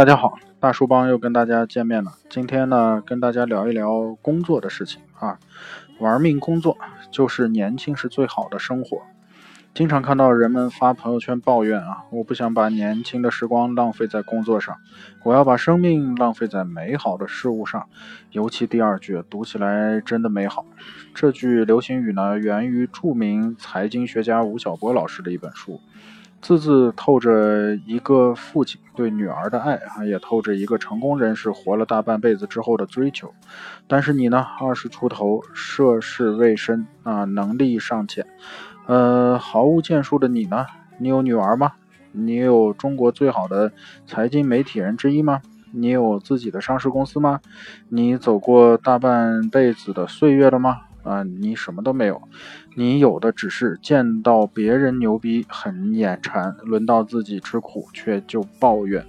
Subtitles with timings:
[0.00, 2.12] 大家好，大叔帮又跟大家见面了。
[2.30, 5.38] 今天呢，跟大家聊一聊工作的事情啊。
[5.98, 6.78] 玩命工作
[7.10, 9.02] 就是年轻时最好的生活。
[9.74, 14.74] 经常看到人们发朋友圈抱怨啊，我不想把年轻的时光浪费在工作上，
[15.22, 17.86] 我要把生命浪费在美好的事物上。
[18.30, 20.64] 尤其第二句读起来真的美好。
[21.14, 25.78] 这句流行语呢，源于著名财经学家吴晓波老师的一本书。
[26.42, 33.32] 字字透着一个父亲对女儿的爱啊，也透着一个成功人士活了大半辈子之后的追求。
[33.86, 38.26] 但是你呢，二十出头，涉世未深啊，能力尚浅，
[38.86, 40.66] 呃，毫无建树的你呢？
[40.98, 41.72] 你有女儿吗？
[42.12, 43.70] 你有中国最好的
[44.06, 45.42] 财经媒体人之一吗？
[45.72, 47.40] 你有自己的上市公司吗？
[47.90, 50.78] 你走过大半辈子的岁月了吗？
[51.02, 52.20] 啊，你什么都没有，
[52.74, 59.04] 你有的只是见到别人牛逼很眼馋，轮到自己吃苦却就抱怨。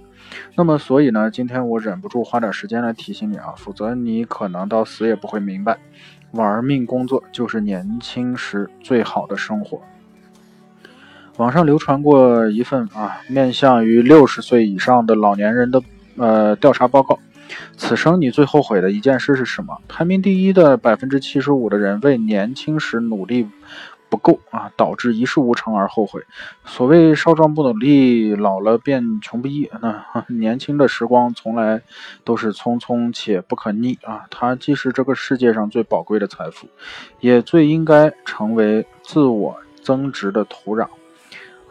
[0.54, 5.78] 那么，所以呢，今天我忍不住花点时间来提醒你啊，否则你可能到死也不会明白，
[6.30, 9.82] 玩命工作就是年轻时最好的生活。
[11.36, 15.82] 网上流传过一份啊，面向于六十岁以上的老年人的
[16.16, 17.18] 呃调查报告。
[17.76, 19.78] 此生你最后悔的一件事是什么？
[19.88, 23.48] 排名第一的百分之七十五的人为年轻时努力
[24.08, 26.22] 不够啊，导致一事无成而后悔。
[26.66, 29.70] 所谓少壮不努力，老了便穷不易。
[29.80, 31.80] 那 年轻的时光从来
[32.22, 36.68] 都是匆匆且不可逆啊，它既是这个世界上最宝贵的财富，
[37.20, 40.86] 也最应该成为自我增值的土壤。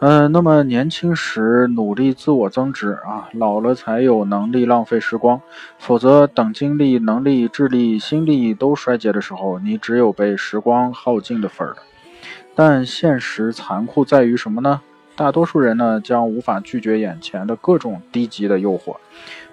[0.04, 5.40] 嗯，那么年轻时努力自我增值啊，老了才有能力浪费时光。
[5.78, 11.76] 否则，等精力、能力、智力、心力都衰竭的时候，你只有被时光耗尽的份儿了。
[12.56, 14.80] 但现实残酷在于什么呢？
[15.14, 18.96] 大多数人呢，将无法拒绝眼前的各种低级的诱惑，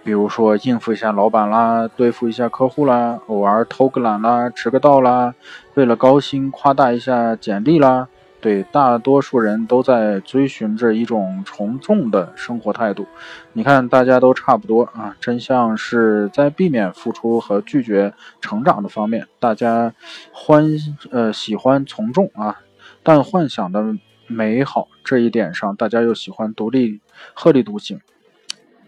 [0.03, 5.35] 比如说应付一下老板啦，对付一下客户啦，偶尔偷个懒啦，迟个到啦，
[5.75, 8.07] 为了高薪夸大一下简历啦。
[8.41, 13.05] 对，大多数人都在追寻着一种从众的生活态度。
[13.51, 15.13] 你看，大家都差不多啊。
[15.19, 19.93] 真相是在避免付出和拒绝成长的方面，大家
[20.31, 20.65] 欢
[21.11, 22.61] 呃喜欢从众啊，
[23.03, 23.83] 但幻想的
[24.27, 27.01] 美好这一点上，大家又喜欢独立
[27.33, 27.99] 鹤立独行。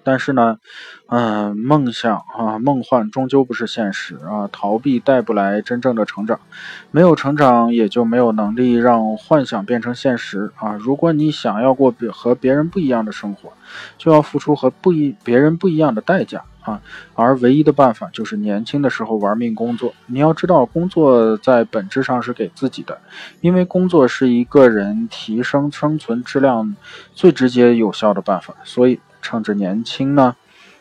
[0.03, 0.57] 但是呢，
[1.07, 6.39] 嗯，梦想啊，梦幻终究不是现实啊，逃避带不来真正的成长，
[6.91, 10.73] 没有成长也就没有能力让幻想变成现实啊。
[10.79, 13.53] 如果你想要过和别人不一样的生活，
[13.97, 16.81] 就要付出和不一别人不一样的代价啊。
[17.13, 19.93] 而唯一的办法就是年轻的时候玩命工作。
[20.07, 22.99] 你要知道，工作在本质上是给自己的，
[23.41, 26.75] 因为工作是一个人提升生存质量
[27.13, 28.99] 最直接有效的办法，所以。
[29.21, 30.35] 趁着年轻呢，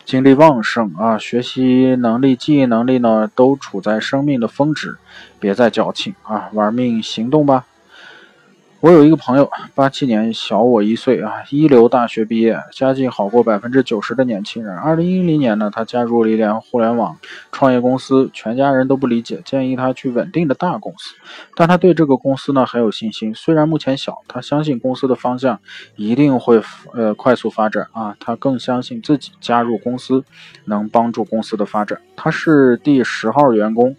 [0.05, 4.97] 精力旺盛啊，学习能力、记忆能力呢，都处在生命的峰值，
[5.39, 7.67] 别再矫情啊，玩命行动吧。
[8.81, 14.75] 我有一个朋友，八七年小我一岁啊，一流大学毕业，家境好过百分之九十的年轻人。
[14.75, 17.15] 二零一零年呢，他加入了一家互联网
[17.53, 21.15] 创业公司，全家人都不理解，建议他去稳定的大公司。
[21.55, 25.61] 但他对这个公司呢很有信心，虽然目前小，他相信公司的方向
[25.97, 26.63] 一定会
[26.95, 28.17] 呃快速发展啊。
[28.19, 30.25] 他更相信自己加入公司
[30.65, 32.01] 能帮助公司的发展。
[32.17, 33.95] 他是第十号员工，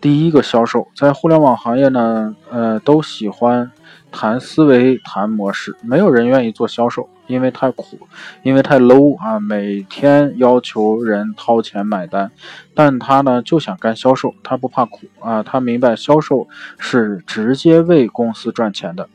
[0.00, 3.70] 第一个销售，在互联网行业呢，呃，都喜欢。
[4.12, 7.96] 谈思维，谈模式，没有人愿意做销售，因为太苦，
[8.42, 9.38] 因为太 low 啊！
[9.38, 12.32] 每天要求人掏钱买单，
[12.74, 15.44] 但他呢就想干销售，他不怕苦啊！
[15.44, 19.08] 他明白销售是直接为公司赚钱的。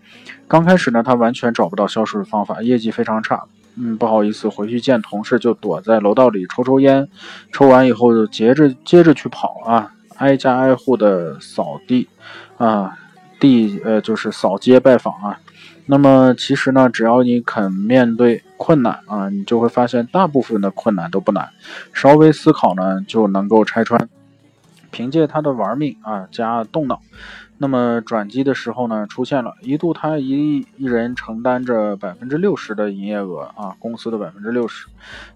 [0.48, 3.44] 刚开始呢，他完全找不到销售的方法，业绩非常差。
[3.78, 7.10] 嗯，不好意思，回去见同事就躲在楼道里抽抽烟，
[7.52, 12.08] 抽完以后就接着接着去跑啊，挨家挨户的扫地
[12.58, 12.98] 啊。
[13.38, 15.38] 地呃，就是扫街拜访啊。
[15.88, 21.50] 那么其实呢，只要你肯面对困难啊，你就会发现大部分的困难都不难，
[21.92, 24.08] 稍微思考呢就能够拆穿。
[24.90, 27.02] 凭借他的玩命啊加动脑。
[27.58, 34.88] 那么转机的时候呢，出现了一度他一一人承担着百分之六十的营业额啊，公司的百分之六十。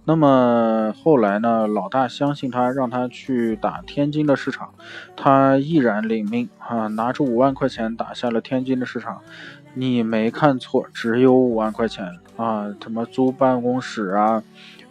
[0.10, 4.74] 那么后来呢，老大相信他，让他去打天津的市场，
[5.16, 9.22] 他毅然领命啊，拿出五万块钱打下了天津的市场。
[9.76, 14.42] 你没看错，只有五万块钱啊，什么租办公室啊。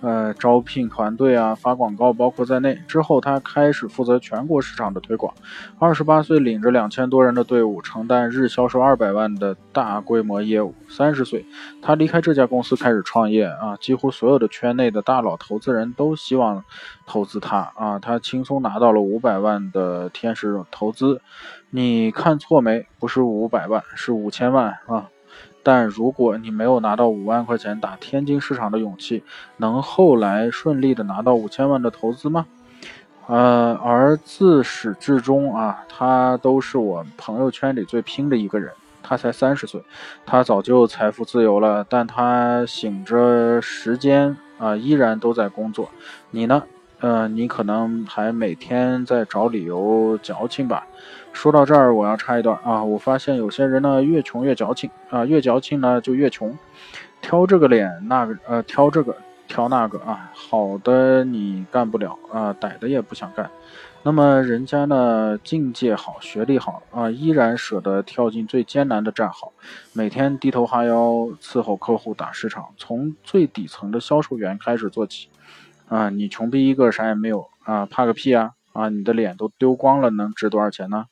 [0.01, 2.79] 呃，招聘团队啊，发广告包括在内。
[2.87, 5.35] 之后，他开始负责全国市场的推广。
[5.81, 7.25] 二十八岁，领着两千多。
[7.25, 10.73] 人的队伍，承担日销售二百万的大规模业务。
[10.89, 11.45] 三十岁，
[11.83, 16.63] 他离开这家公司开始创业啊，几乎所有的圈内的大佬投资人都希望
[17.07, 21.23] 投资他啊，他轻松拿到了五百万的天使投资。
[21.71, 22.87] 你看错没？
[22.99, 25.09] 不是五百万，是五千万啊！
[25.63, 29.25] 但如果你没有拿到五万块钱打天津市场的勇气，
[29.57, 32.45] 能后来顺利的拿到五千万的投资吗？
[33.29, 38.71] 呃，而自始至终啊，他都是我朋友圈里最拼的一个人。
[39.03, 39.83] 他才三十岁，
[40.27, 45.89] 他早就财富自由了，但他醒着时间啊，依然都在工作。
[46.31, 46.63] 你呢？
[47.01, 50.85] 呃，你可能还每天在找理由矫情吧。
[51.33, 56.59] 说到这儿，我要插一段啊，我发现有些人呢，越穷越矫情啊，越矫情呢就越穷，
[57.21, 59.15] 挑这个脸那个，呃，挑这个
[59.47, 63.49] 挑那个啊，好的你干不了啊，歹的也不想干。
[64.09, 69.53] 那么人家呢，境界好，学历好啊，依然舍得跳进最艰难的战壕，
[69.93, 75.29] 每天低头哈腰伺候客户打市场，从最底层的销售员开始做起。
[75.89, 78.53] 啊，你穷逼一个，啥也没有啊，怕个屁啊！
[78.73, 81.05] 啊，你的脸都丢光了，能值多少钱呢？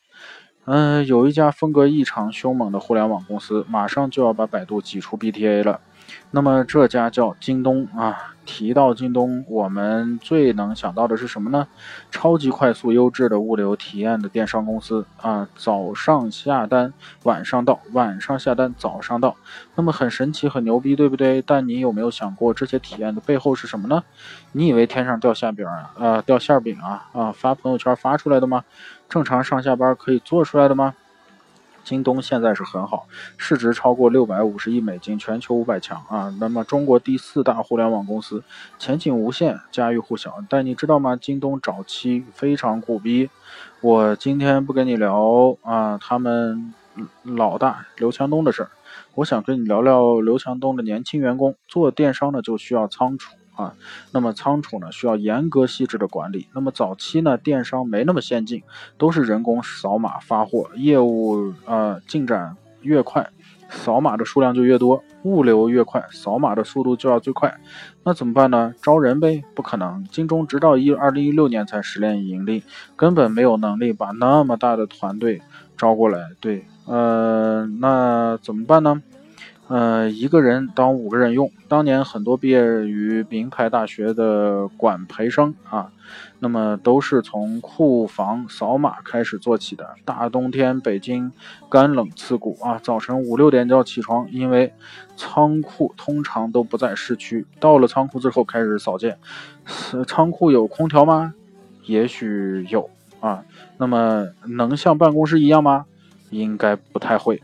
[0.64, 5.82] 嗯，有一家风格异常凶猛的互联网公司，马上就要把百度挤出 BTA 了。
[6.30, 8.32] 那么这家叫京东啊。
[8.48, 11.66] 提到京东，我们最能想到的是什么呢？
[12.12, 15.48] 超级快速、优质的物流体验的电商公司啊！
[15.56, 16.94] 早上下单，
[17.24, 19.34] 晚上到；晚上下单，早上到。
[19.74, 21.42] 那么很神奇、很牛逼，对不对？
[21.42, 24.04] 但你有没有想过这些体验的背后是什么呢？
[24.52, 25.90] 你以为天上掉馅饼啊？
[25.98, 27.08] 啊，掉馅饼啊？
[27.12, 28.62] 啊，发朋友圈发出来的吗？
[29.08, 30.94] 正常上下班可以做出来的吗？
[31.86, 33.06] 京东现在是很好，
[33.36, 36.34] 市值超过六百五十亿美金，全球五百强啊。
[36.40, 38.42] 那么中国第四大互联网公司，
[38.76, 40.34] 前景无限，家喻户晓。
[40.48, 41.14] 但你知道吗？
[41.14, 43.30] 京东早期非常苦逼。
[43.80, 46.74] 我今天不跟你聊啊，他们
[47.22, 48.70] 老大刘强东的事儿，
[49.14, 51.54] 我想跟你聊聊刘强东的年轻员工。
[51.68, 53.36] 做电商呢，就需要仓储。
[53.56, 53.74] 啊，
[54.12, 56.46] 那么仓储呢需要严格细致的管理。
[56.54, 58.62] 那么早期呢，电商没那么先进，
[58.96, 63.28] 都是人工扫码发货，业务呃进展越快，
[63.68, 67.58] 扫码的数量就越多，物流越快，扫码的速度就要最快。
[68.04, 68.74] 那怎么办呢？
[68.80, 69.42] 招人呗？
[69.54, 72.62] 不可能，京东直到一二零一六年才实现盈利，
[72.94, 75.42] 根本没有能力把那么大的团队
[75.76, 76.28] 招过来。
[76.38, 79.02] 对，呃，那怎么办呢？
[79.68, 81.50] 呃，一个人当五个人用。
[81.66, 85.90] 当年很多毕业于名牌大学的管培生啊，
[86.38, 89.96] 那么都是从库房扫码开始做起的。
[90.04, 91.32] 大冬天北京
[91.68, 94.72] 干冷刺骨啊，早晨五六点就要起床，因为
[95.16, 97.44] 仓库通常都不在市区。
[97.58, 99.18] 到了仓库之后开始扫件。
[100.06, 101.34] 仓库有空调吗？
[101.86, 102.88] 也许有
[103.18, 103.42] 啊。
[103.78, 105.86] 那么能像办公室一样吗？
[106.30, 107.42] 应该不太会，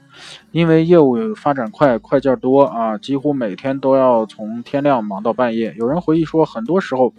[0.51, 5.75] 因为业务发展快，快件多啊，几乎每天都要从天亮忙到半夜。
[5.79, 7.13] 有人回忆说，很多时候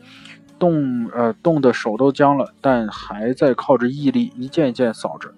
[0.59, 5.33] 冻呃冻的手都僵了，但还在靠着毅力一件一件扫着。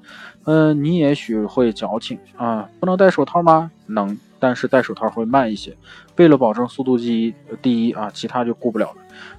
[0.45, 3.71] 嗯，你也许会矫情啊，不能戴手套吗？
[3.87, 5.75] 能，但是戴手套会慢一些。
[6.17, 8.97] 为了保证速度第一，第一啊，其他就顾不了了。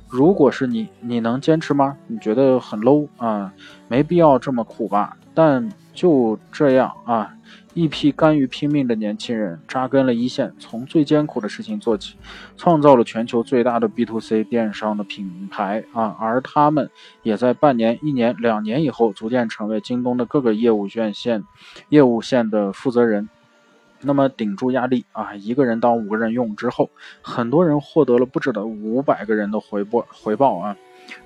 [0.08, 1.96] 如果是你，你能坚持吗？
[2.06, 3.52] 你觉得很 low 啊？
[3.88, 5.16] 没必要这么苦吧？
[5.34, 5.68] 但。
[5.96, 7.34] 就这样啊，
[7.72, 12.16] 一批甘于拼命的年轻人扎根了一线，从最艰苦的事情做起，
[12.58, 16.14] 创造了全球最大的 B to C 电商的品牌啊！
[16.20, 16.90] 而他们
[17.22, 21.42] 也在半年、一年、两年以后，逐渐成为京东的各个业务院线、
[21.88, 23.28] 业务线的负责人。
[24.02, 26.90] 那么顶住压力啊，一个人当五个人用之后，
[27.22, 30.76] 很多人获得了不止的五百个人的回报回报啊！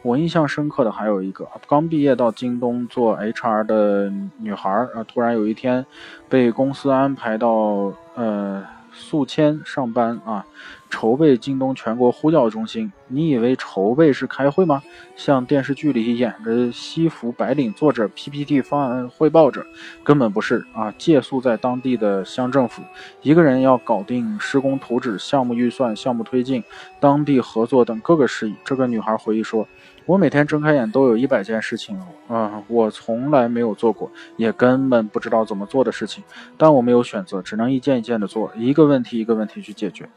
[0.03, 5.85] 我印象深刻的还有一个刚毕业到京东做 HR 的女孩啊，突然有一天
[6.29, 10.45] 被公司安排到呃宿迁上班啊。
[10.89, 14.83] 筹备京东全国呼叫中心，你以为筹备是开会吗？
[15.15, 19.65] 像电视剧里演着西服白领坐着 PPT 方案汇报着，
[20.03, 20.93] 根本不是啊！
[20.99, 22.83] 借宿在当地的乡政府，
[23.23, 26.65] 一个人要搞定施工图纸、项目预算、项目推进、
[26.99, 28.57] 当地合作等各个事宜。
[28.65, 29.69] 这个女孩回忆说
[30.11, 36.25] ：“我每天睁开眼都有一百件事情啊，我从来没有做过，也根本不知道怎么做的事情，
[36.57, 40.09] 但我没有选择，只能一件一件的做，一个问题一个问题去解决。”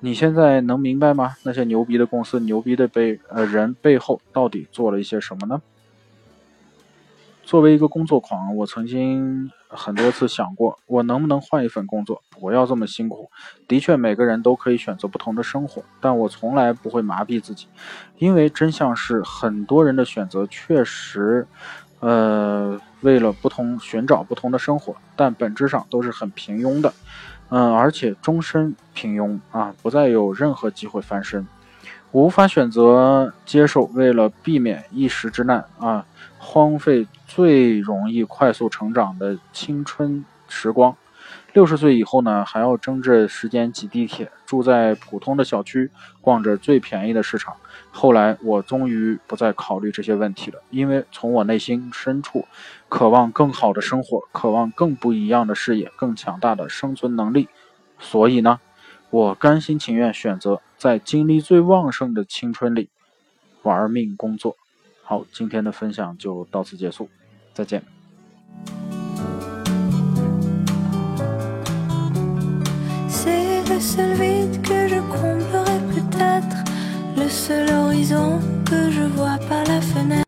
[0.00, 1.34] 你现在能明白吗？
[1.44, 5.62] 那些牛逼的公司、牛逼的背呃人背后到底做了一些什么呢？
[7.48, 13.30] 作为一个工作狂，我曾经很多次想过，我能不能换一份工作，不要这么辛苦。
[13.66, 17.66] 的确，每个人都可以选择不同的生活，但我从来不会麻痹自己，
[18.18, 21.46] 因为真相是，很多人的选择确实，
[22.00, 26.92] 呃，为了不同寻找不同的生活，但本质上都是很平庸的，
[27.48, 31.46] 嗯，而且终身平庸啊，不再有任何机会翻身。
[32.12, 36.06] 无法选择接受，为了避免一时之难啊，
[36.38, 40.96] 荒废最容易快速成长的青春时光。
[41.52, 47.54] 六十岁以后呢，还要争着时间挤地铁，住在普通的小区，逛着最便宜的市场。
[47.90, 52.46] 后来，我终于不再考虑这些问题了，因为从我内心深处，
[52.88, 57.48] 渴望更好的生活，渴望更不一样的视野，更强大的生存能力。
[57.98, 58.60] 所以呢，
[59.10, 62.90] 我甘心情愿选择在精力最旺盛的青春里
[63.62, 64.56] 玩命工作。
[65.02, 67.08] 好，今天的分享就到此结束，
[67.54, 67.82] 再见。